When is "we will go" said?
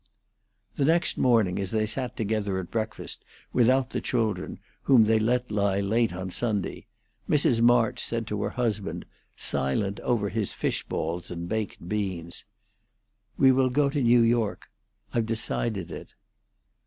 13.37-13.91